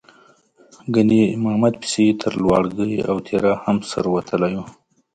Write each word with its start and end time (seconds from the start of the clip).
ګنې 0.93 1.21
امامت 1.35 1.73
پسې 1.81 2.01
یې 2.07 2.13
تر 2.21 2.33
لواړګي 2.41 2.93
او 3.09 3.15
تیرا 3.27 3.53
هم 3.63 3.77
سر 3.89 4.05
وتلی 4.15 4.53
و. 4.59 4.63